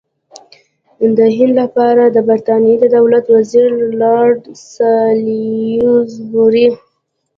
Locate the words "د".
1.17-1.19, 2.07-2.17, 2.79-2.85